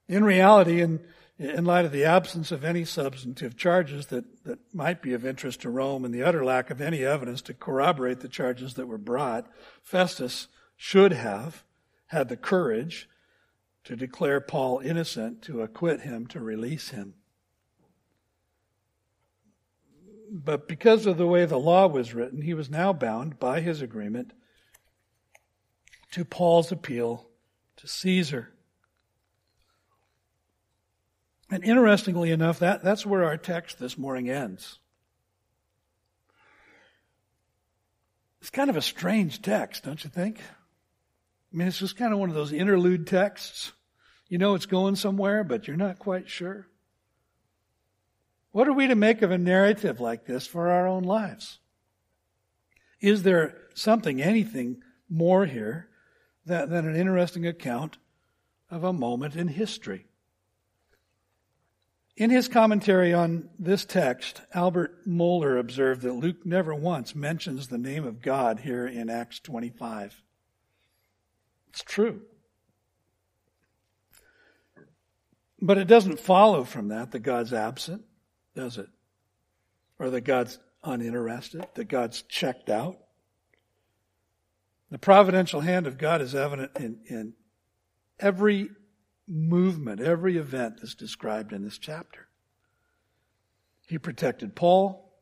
[0.10, 1.00] In reality, in,
[1.40, 5.62] in light of the absence of any substantive charges that, that might be of interest
[5.62, 8.98] to Rome and the utter lack of any evidence to corroborate the charges that were
[8.98, 9.48] brought,
[9.82, 11.64] Festus should have
[12.08, 13.08] had the courage
[13.86, 17.14] to declare Paul innocent, to acquit him, to release him.
[20.30, 23.82] But because of the way the law was written, he was now bound by his
[23.82, 24.34] agreement
[26.12, 27.30] to Paul's appeal
[27.78, 28.52] to Caesar.
[31.52, 34.80] And interestingly enough, that, that's where our text this morning ends.
[38.42, 40.40] It's kind of a strange text, don't you think?
[40.40, 43.72] I mean, it's just kind of one of those interlude texts.
[44.28, 46.68] You know it's going somewhere, but you're not quite sure.
[48.52, 51.60] What are we to make of a narrative like this for our own lives?
[53.02, 55.90] Is there something, anything more here
[56.46, 57.98] than, than an interesting account
[58.70, 60.09] of a moment in history?
[62.20, 67.78] In his commentary on this text, Albert Mohler observed that Luke never once mentions the
[67.78, 70.22] name of God here in Acts 25.
[71.70, 72.24] It's true.
[75.62, 78.04] But it doesn't follow from that that God's absent,
[78.54, 78.90] does it?
[79.98, 82.98] Or that God's uninterested, that God's checked out.
[84.92, 87.34] The providential hand of God is evident in, in
[88.20, 88.72] every
[89.30, 92.28] movement, every event that's described in this chapter.
[93.88, 95.14] He protected Paul.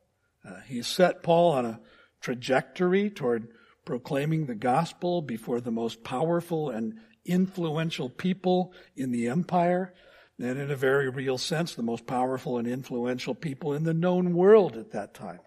[0.48, 1.80] Uh, he set Paul on a
[2.22, 3.50] trajectory toward
[3.86, 9.94] proclaiming the gospel before the most powerful and influential people in the empire,
[10.40, 14.34] and in a very real sense, the most powerful and influential people in the known
[14.34, 15.40] world at that time.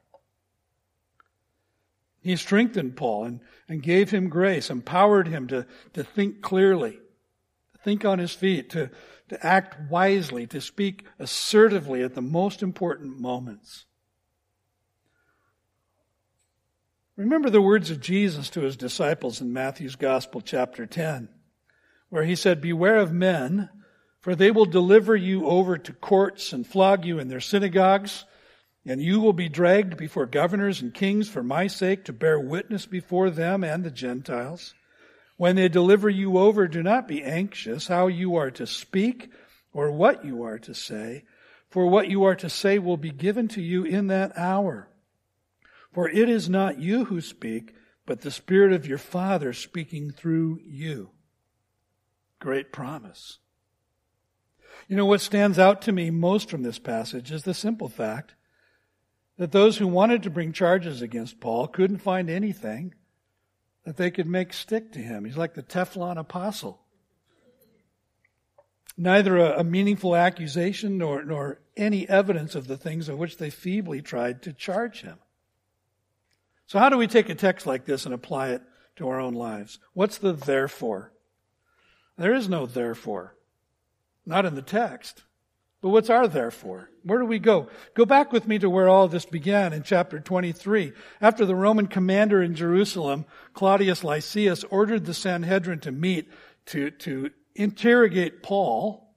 [2.22, 6.98] He strengthened Paul and, and gave him grace, empowered him to, to think clearly,
[7.82, 8.90] think on his feet, to,
[9.28, 13.86] to act wisely, to speak assertively at the most important moments.
[17.16, 21.28] Remember the words of Jesus to his disciples in Matthew's Gospel, chapter 10,
[22.08, 23.68] where he said, Beware of men,
[24.20, 28.24] for they will deliver you over to courts and flog you in their synagogues,
[28.86, 32.86] and you will be dragged before governors and kings for my sake to bear witness
[32.86, 34.74] before them and the Gentiles.
[35.40, 39.30] When they deliver you over, do not be anxious how you are to speak
[39.72, 41.24] or what you are to say,
[41.70, 44.90] for what you are to say will be given to you in that hour.
[45.94, 47.74] For it is not you who speak,
[48.04, 51.08] but the Spirit of your Father speaking through you.
[52.38, 53.38] Great promise.
[54.88, 58.34] You know, what stands out to me most from this passage is the simple fact
[59.38, 62.92] that those who wanted to bring charges against Paul couldn't find anything
[63.90, 65.24] that they could make stick to him.
[65.24, 66.80] He's like the Teflon apostle.
[68.96, 73.50] Neither a, a meaningful accusation nor, nor any evidence of the things of which they
[73.50, 75.18] feebly tried to charge him.
[76.68, 78.62] So how do we take a text like this and apply it
[78.94, 79.80] to our own lives?
[79.92, 81.12] What's the therefore?
[82.16, 83.34] There is no therefore.
[84.24, 85.24] Not in the text.
[85.82, 86.90] But what's our therefore?
[87.04, 87.68] Where do we go?
[87.94, 90.92] Go back with me to where all this began in chapter 23.
[91.20, 96.28] After the Roman commander in Jerusalem, Claudius Lysias, ordered the Sanhedrin to meet
[96.66, 99.14] to, to interrogate Paul,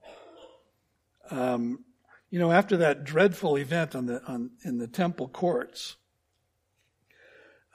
[1.30, 1.84] um,
[2.30, 5.96] you know, after that dreadful event on the, on, in the temple courts,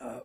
[0.02, 0.22] uh,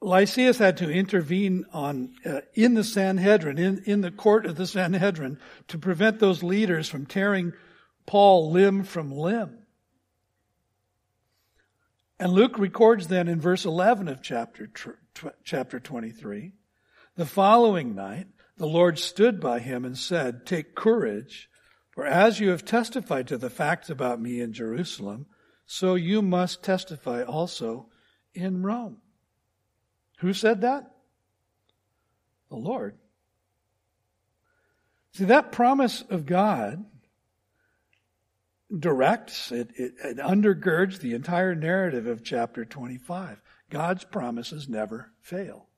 [0.00, 4.66] Lysias had to intervene on uh, in the Sanhedrin, in, in the court of the
[4.66, 7.52] Sanhedrin, to prevent those leaders from tearing
[8.06, 9.58] Paul limb from limb.
[12.18, 14.70] And Luke records then in verse 11 of chapter,
[15.44, 16.52] chapter 23,
[17.16, 21.50] the following night, the Lord stood by him and said, Take courage,
[21.90, 25.26] for as you have testified to the facts about me in Jerusalem,
[25.66, 27.88] so you must testify also
[28.32, 28.98] in Rome.
[30.18, 30.90] Who said that?
[32.48, 32.96] The Lord.
[35.12, 36.84] See, that promise of God
[38.76, 43.40] directs, it, it, it, undergirds the entire narrative of chapter 25.
[43.70, 45.68] God's promises never fail.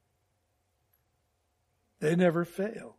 [2.01, 2.97] They never fail.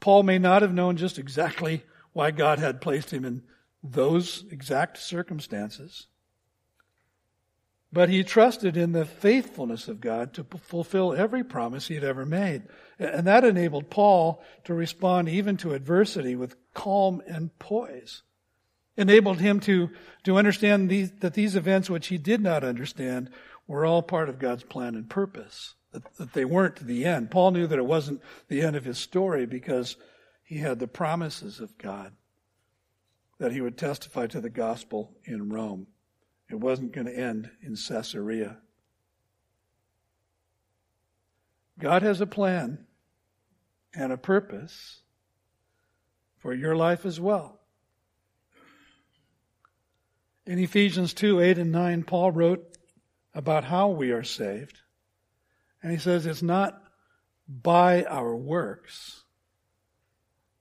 [0.00, 3.42] Paul may not have known just exactly why God had placed him in
[3.82, 6.06] those exact circumstances.
[7.92, 12.24] But he trusted in the faithfulness of God to fulfill every promise he had ever
[12.24, 12.62] made.
[12.98, 18.22] And that enabled Paul to respond even to adversity with calm and poise.
[18.96, 19.90] Enabled him to,
[20.24, 23.30] to understand these, that these events which he did not understand
[23.66, 25.74] were all part of God's plan and purpose.
[25.92, 27.32] That, that they weren't the end.
[27.32, 29.96] Paul knew that it wasn't the end of his story because
[30.44, 32.12] he had the promises of God
[33.40, 35.88] that he would testify to the gospel in Rome.
[36.50, 38.58] It wasn't going to end in Caesarea.
[41.78, 42.86] God has a plan
[43.94, 45.00] and a purpose
[46.38, 47.60] for your life as well.
[50.44, 52.76] In Ephesians 2 8 and 9, Paul wrote
[53.32, 54.80] about how we are saved.
[55.82, 56.82] And he says it's not
[57.48, 59.22] by our works,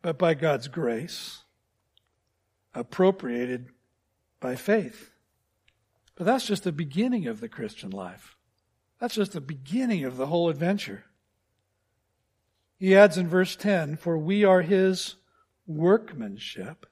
[0.01, 1.39] but by God's grace,
[2.73, 3.67] appropriated
[4.39, 5.08] by faith.
[6.19, 8.35] But that's just the beginning of the Christian life.
[8.99, 11.05] That's just the beginning of the whole adventure.
[12.77, 15.15] He adds in verse 10 For we are his
[15.65, 16.85] workmanship,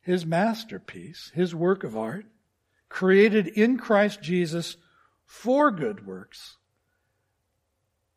[0.00, 2.24] his masterpiece, his work of art,
[2.88, 4.78] created in Christ Jesus
[5.26, 6.56] for good works,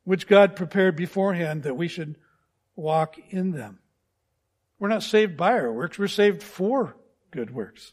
[0.05, 2.15] which God prepared beforehand that we should
[2.77, 3.79] walk in them.
[4.79, 6.95] We're not saved by our works, we're saved for
[7.31, 7.91] good works.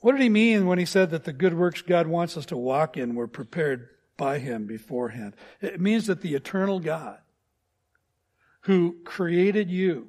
[0.00, 2.56] What did he mean when he said that the good works God wants us to
[2.56, 5.34] walk in were prepared by him beforehand?
[5.60, 7.18] It means that the eternal God
[8.62, 10.08] who created you,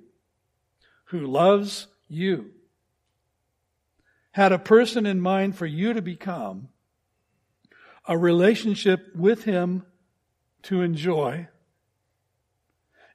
[1.06, 2.52] who loves you,
[4.32, 6.70] had a person in mind for you to become,
[8.08, 9.86] a relationship with him
[10.64, 11.48] to enjoy,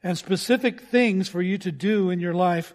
[0.03, 2.75] and specific things for you to do in your life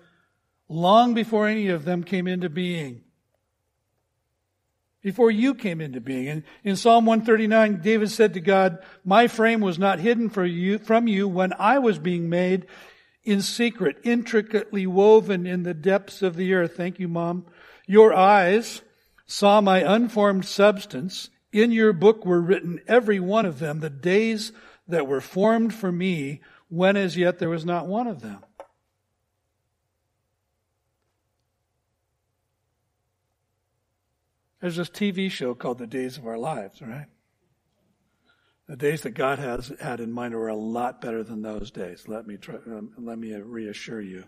[0.68, 3.04] long before any of them came into being
[5.02, 6.28] before you came into being.
[6.28, 11.08] And in Psalm 139, David said to God, My frame was not hidden you, from
[11.08, 12.68] you when I was being made
[13.24, 16.76] in secret, intricately woven in the depths of the earth.
[16.76, 17.45] Thank you, Mom.
[17.88, 18.82] Your eyes
[19.26, 21.30] saw my unformed substance.
[21.52, 24.52] In your book were written, every one of them, the days
[24.88, 28.39] that were formed for me, when as yet there was not one of them.
[34.62, 37.07] There's this TV show called The Days of Our Lives, right?
[38.68, 42.07] The days that God has had in mind are a lot better than those days.
[42.07, 44.26] Let me try, um, let me reassure you.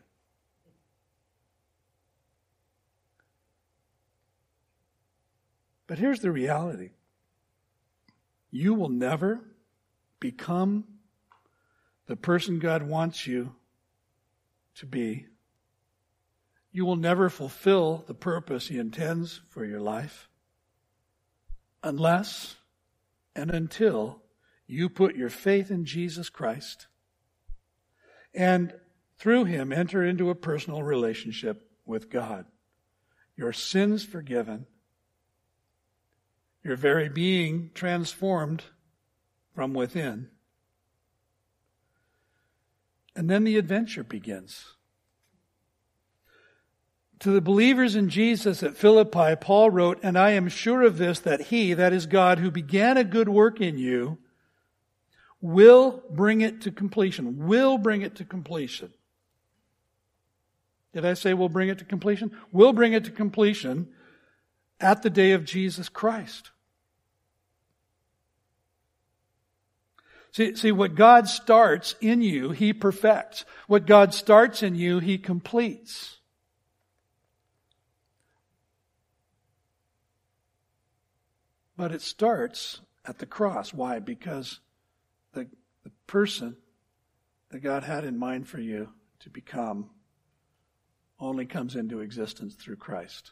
[5.86, 6.90] But here's the reality.
[8.50, 9.42] You will never
[10.20, 10.86] become
[12.08, 13.56] the person God wants you
[14.76, 15.28] to be
[16.74, 20.28] you will never fulfill the purpose He intends for your life
[21.84, 22.56] unless
[23.36, 24.24] and until
[24.66, 26.88] you put your faith in Jesus Christ
[28.34, 28.74] and
[29.20, 32.46] through Him enter into a personal relationship with God.
[33.38, 34.66] Your sins forgiven,
[36.64, 38.64] your very being transformed
[39.54, 40.30] from within.
[43.16, 44.74] And then the adventure begins.
[47.24, 51.20] To the believers in Jesus at Philippi, Paul wrote, And I am sure of this,
[51.20, 54.18] that he, that is God, who began a good work in you,
[55.40, 57.48] will bring it to completion.
[57.48, 58.94] Will bring it to completion.
[60.92, 62.38] Did I say we'll bring it to completion?
[62.52, 63.88] We'll bring it to completion
[64.82, 66.52] at the day of Jesus Christ.
[70.34, 73.46] See, see, what God starts in you, He perfects.
[73.68, 76.18] What God starts in you, He completes.
[81.84, 83.74] But it starts at the cross.
[83.74, 84.00] Why?
[84.00, 84.62] Because
[85.34, 85.50] the,
[85.84, 86.56] the person
[87.50, 88.88] that God had in mind for you
[89.20, 89.90] to become
[91.20, 93.32] only comes into existence through Christ.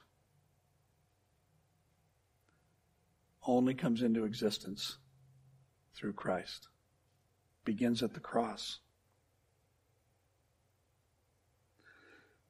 [3.47, 4.97] Only comes into existence
[5.95, 6.67] through Christ.
[7.63, 8.79] Begins at the cross.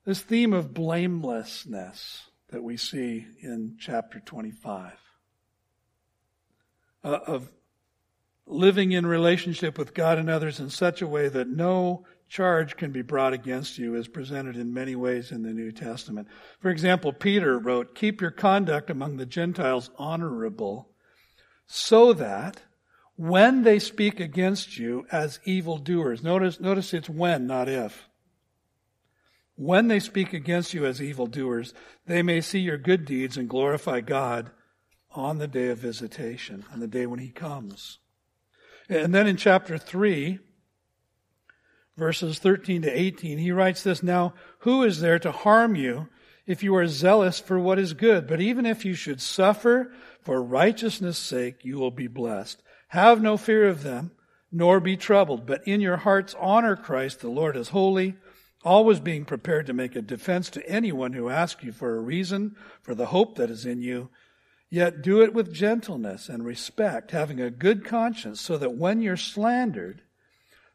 [0.04, 4.94] This theme of blamelessness that we see in chapter 25
[7.04, 7.52] uh, of
[8.46, 12.92] living in relationship with God and others in such a way that no charge can
[12.92, 16.28] be brought against you is presented in many ways in the New Testament.
[16.60, 20.90] For example, Peter wrote, Keep your conduct among the Gentiles honorable,
[21.68, 22.62] so that
[23.16, 28.08] when they speak against you as evildoers, notice, notice it's when, not if.
[29.56, 31.74] when they speak against you as evildoers,
[32.08, 34.52] they may see your good deeds and glorify God
[35.14, 38.00] on the day of visitation, on the day when He comes.
[38.90, 40.40] And then in chapter 3,
[41.98, 46.10] verses 13 to 18, he writes this Now, who is there to harm you
[46.46, 48.28] if you are zealous for what is good?
[48.28, 52.62] But even if you should suffer for righteousness' sake, you will be blessed.
[52.90, 54.12] Have no fear of them,
[54.52, 58.18] nor be troubled, but in your hearts honor Christ the Lord as holy
[58.64, 62.56] always being prepared to make a defense to anyone who asks you for a reason
[62.82, 64.10] for the hope that is in you.
[64.74, 69.18] Yet do it with gentleness and respect, having a good conscience, so that when you're
[69.18, 70.02] slandered,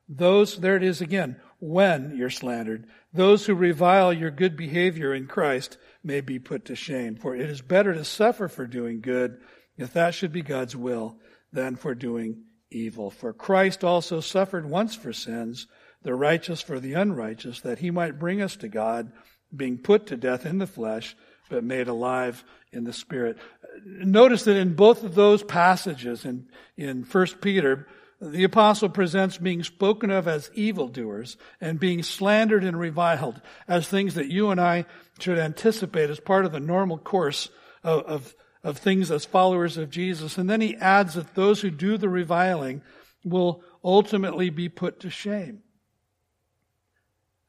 [0.06, 5.26] those, there it is again, when you're slandered, those who revile your good behavior in
[5.26, 7.16] Christ may be put to shame.
[7.16, 9.38] For it is better to suffer for doing good,
[9.78, 11.16] if that should be God's will,
[11.50, 13.10] than for doing evil.
[13.10, 15.66] For Christ also suffered once for sins,
[16.02, 19.10] the righteous for the unrighteous, that he might bring us to God,
[19.54, 21.16] being put to death in the flesh,
[21.48, 22.44] but made alive
[22.76, 23.38] in the spirit.
[23.84, 26.46] Notice that in both of those passages in,
[26.76, 27.86] in 1 Peter,
[28.20, 34.14] the apostle presents being spoken of as evildoers and being slandered and reviled as things
[34.14, 34.86] that you and I
[35.18, 37.50] should anticipate as part of the normal course
[37.84, 40.38] of, of, of things as followers of Jesus.
[40.38, 42.82] And then he adds that those who do the reviling
[43.22, 45.62] will ultimately be put to shame.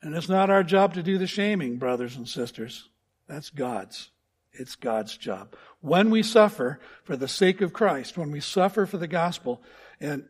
[0.01, 2.89] And it's not our job to do the shaming, brothers and sisters.
[3.27, 4.11] That's God's.
[4.59, 5.55] It's God's job.
[5.81, 9.61] When we suffer for the sake of Christ, when we suffer for the gospel,
[9.99, 10.25] and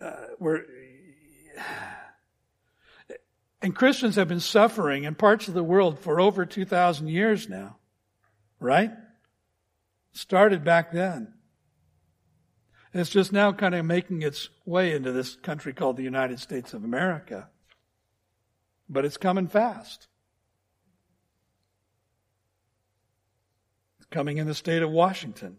[0.00, 0.64] uh, we're,
[3.62, 7.76] and Christians have been suffering in parts of the world for over 2,000 years now,
[8.60, 8.92] right?
[10.12, 11.34] Started back then.
[12.92, 16.74] It's just now kind of making its way into this country called the United States
[16.74, 17.48] of America
[18.88, 20.08] but it's coming fast.
[24.14, 25.56] Coming in the state of Washington.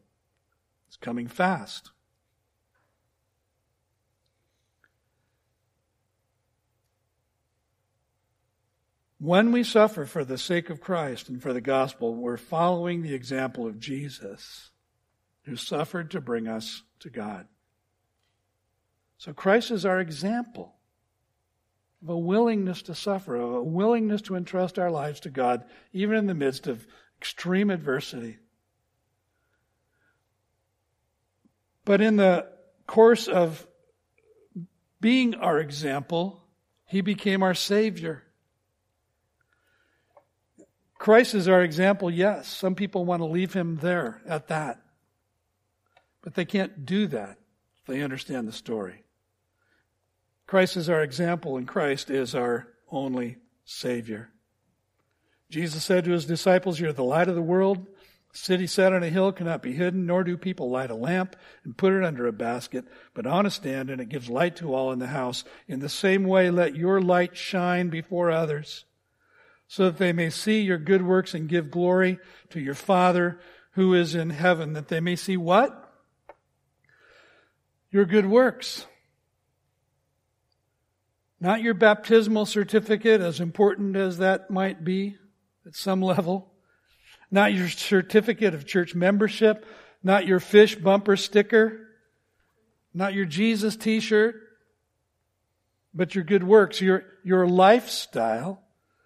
[0.88, 1.92] It's coming fast.
[9.20, 13.14] When we suffer for the sake of Christ and for the gospel, we're following the
[13.14, 14.72] example of Jesus,
[15.44, 17.48] who suffered to bring us to God.
[19.18, 20.76] So Christ is our example
[22.02, 26.16] of a willingness to suffer, of a willingness to entrust our lives to God, even
[26.16, 26.88] in the midst of
[27.20, 28.38] extreme adversity.
[31.86, 32.48] But in the
[32.88, 33.66] course of
[35.00, 36.44] being our example,
[36.88, 38.24] he became our Savior.
[40.98, 42.48] Christ is our example, yes.
[42.48, 44.82] Some people want to leave him there at that.
[46.24, 47.38] But they can't do that
[47.80, 49.04] if they understand the story.
[50.48, 54.30] Christ is our example, and Christ is our only Savior.
[55.50, 57.86] Jesus said to his disciples, You're the light of the world.
[58.36, 61.36] A city set on a hill cannot be hidden, nor do people light a lamp
[61.64, 64.76] and put it under a basket, but on a stand, and it gives light to
[64.76, 65.44] all in the house.
[65.68, 68.86] In the same way, let your light shine before others,
[69.68, 72.20] so that they may see your good works and give glory
[72.50, 73.40] to your Father
[73.72, 75.82] who is in heaven, that they may see what?
[77.90, 78.86] Your good works
[81.40, 85.16] not your baptismal certificate, as important as that might be
[85.66, 86.52] at some level.
[87.32, 89.66] Not your certificate of church membership.
[90.04, 91.88] Not your fish bumper sticker.
[92.94, 94.36] Not your Jesus t-shirt.
[95.94, 98.62] But your good works, your, your lifestyle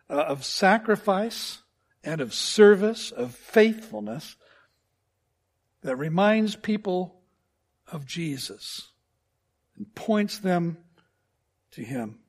[0.09, 1.59] uh, of sacrifice
[2.03, 4.35] and of service, of faithfulness
[5.81, 7.21] that reminds people
[7.91, 8.89] of Jesus
[9.77, 10.77] and points them
[11.71, 12.19] to Him.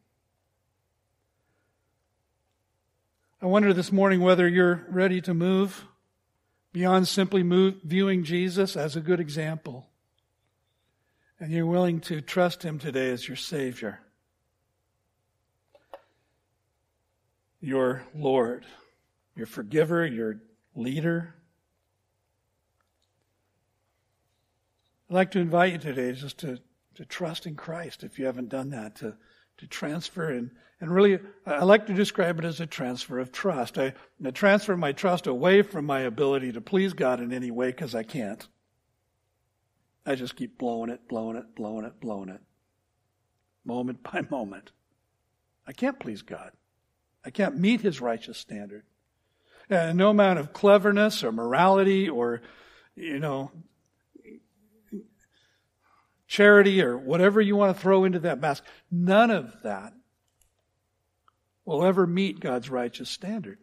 [3.42, 5.86] I wonder this morning whether you're ready to move
[6.74, 9.88] beyond simply move, viewing Jesus as a good example.
[11.38, 14.00] And you're willing to trust Him today as your Savior,
[17.62, 18.66] your Lord,
[19.34, 20.42] your forgiver, your
[20.74, 21.34] leader.
[25.08, 26.58] I'd like to invite you today just to,
[26.96, 29.16] to trust in Christ if you haven't done that, to
[29.60, 30.50] to transfer and,
[30.80, 33.76] and really, I like to describe it as a transfer of trust.
[33.76, 33.92] I,
[34.24, 37.94] I transfer my trust away from my ability to please God in any way because
[37.94, 38.46] I can't.
[40.06, 42.40] I just keep blowing it, blowing it, blowing it, blowing it,
[43.64, 44.72] moment by moment.
[45.66, 46.52] I can't please God.
[47.24, 48.84] I can't meet His righteous standard.
[49.68, 52.40] And no amount of cleverness or morality or,
[52.96, 53.52] you know,
[56.26, 58.66] charity or whatever you want to throw into that basket.
[58.90, 59.92] None of that
[61.70, 63.58] will ever meet God's righteous standard.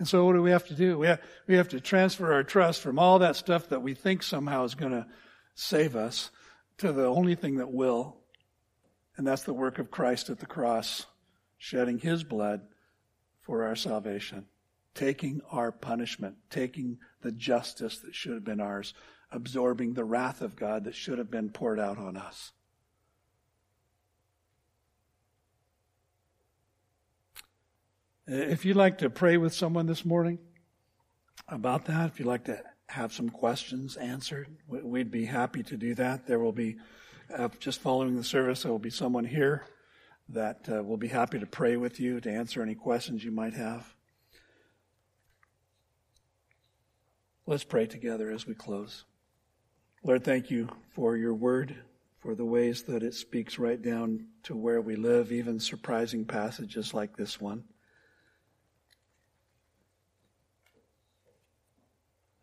[0.00, 0.98] And so what do we have to do?
[0.98, 4.24] We have, we have to transfer our trust from all that stuff that we think
[4.24, 5.06] somehow is going to
[5.54, 6.30] save us
[6.78, 8.16] to the only thing that will.
[9.16, 11.06] And that's the work of Christ at the cross,
[11.58, 12.62] shedding his blood
[13.40, 14.46] for our salvation,
[14.94, 18.94] taking our punishment, taking the justice that should have been ours,
[19.30, 22.50] absorbing the wrath of God that should have been poured out on us.
[28.30, 30.38] If you'd like to pray with someone this morning
[31.48, 35.94] about that, if you'd like to have some questions answered, we'd be happy to do
[35.94, 36.26] that.
[36.26, 36.76] There will be,
[37.34, 39.64] uh, just following the service, there will be someone here
[40.28, 43.54] that uh, will be happy to pray with you, to answer any questions you might
[43.54, 43.94] have.
[47.46, 49.06] Let's pray together as we close.
[50.04, 51.74] Lord, thank you for your word,
[52.18, 56.92] for the ways that it speaks right down to where we live, even surprising passages
[56.92, 57.64] like this one.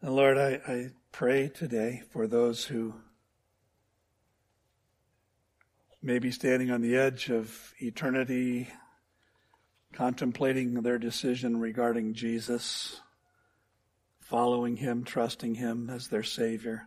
[0.06, 2.94] And Lord, I, I pray today for those who
[6.00, 8.68] may be standing on the edge of eternity,
[9.94, 13.02] contemplating their decision regarding Jesus,
[14.20, 16.84] following Him, trusting Him as their Savior.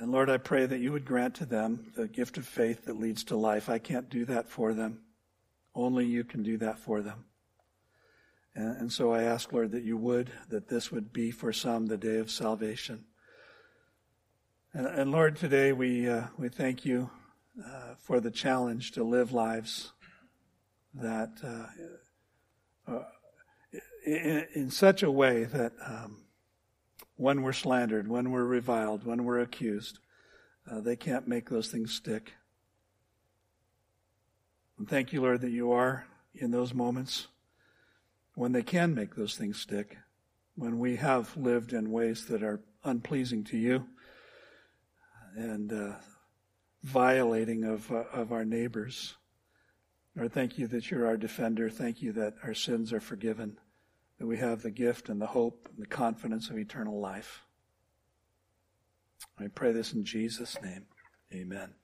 [0.00, 2.98] And Lord, I pray that you would grant to them the gift of faith that
[2.98, 3.68] leads to life.
[3.68, 5.02] I can't do that for them.
[5.76, 7.26] Only you can do that for them.
[8.54, 11.96] And, so I ask, Lord, that you would, that this would be for some the
[11.96, 13.04] day of salvation.
[14.72, 17.10] And, and Lord, today we, uh, we thank you
[17.64, 19.92] uh, for the challenge to live lives
[20.94, 23.04] that, uh, uh
[24.04, 26.24] in, in, such a way that um,
[27.16, 29.98] when we're slandered, when we're reviled, when we're accused,
[30.70, 32.32] uh, they can't make those things stick.
[34.78, 37.28] And thank you, Lord, that you are in those moments
[38.40, 39.98] when they can make those things stick,
[40.54, 43.84] when we have lived in ways that are unpleasing to you
[45.36, 45.92] and uh,
[46.82, 49.14] violating of, uh, of our neighbors.
[50.16, 51.68] Lord, thank you that you're our defender.
[51.68, 53.58] Thank you that our sins are forgiven,
[54.18, 57.42] that we have the gift and the hope and the confidence of eternal life.
[59.38, 60.86] I pray this in Jesus' name.
[61.30, 61.74] Amen.